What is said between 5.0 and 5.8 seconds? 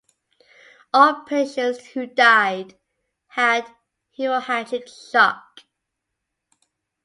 shock.